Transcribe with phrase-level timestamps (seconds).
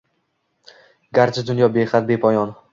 [1.19, 2.61] Garchi dunyo behad, bepoyon